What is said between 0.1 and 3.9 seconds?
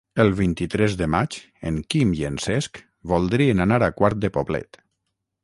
El vint-i-tres de maig en Quim i en Cesc voldrien anar